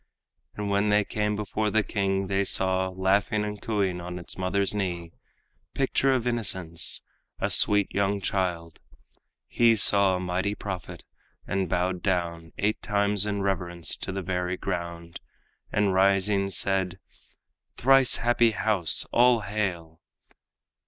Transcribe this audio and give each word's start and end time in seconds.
And 0.55 0.71
when 0.71 0.89
they 0.89 1.05
came 1.05 1.35
before 1.35 1.69
the 1.69 1.83
king, 1.83 2.25
they 2.25 2.43
saw, 2.43 2.89
Laughing 2.89 3.43
and 3.43 3.61
cooing 3.61 4.01
on 4.01 4.17
its 4.17 4.35
mother's 4.35 4.73
knee, 4.73 5.11
Picture 5.75 6.11
of 6.15 6.25
innocence, 6.25 7.03
a 7.39 7.51
sweet 7.51 7.91
young 7.93 8.19
child; 8.19 8.79
He 9.45 9.75
saw 9.75 10.15
a 10.15 10.19
mighty 10.19 10.55
prophet, 10.55 11.03
and 11.45 11.69
bowed 11.69 12.01
down 12.01 12.51
Eight 12.57 12.81
times 12.81 13.27
in 13.27 13.43
reverence 13.43 13.95
to 13.97 14.11
the 14.11 14.23
very 14.23 14.57
ground, 14.57 15.19
And 15.71 15.93
rising 15.93 16.49
said, 16.49 16.97
"Thrice 17.77 18.15
happy 18.15 18.53
house, 18.53 19.05
all 19.13 19.41
hail! 19.41 20.01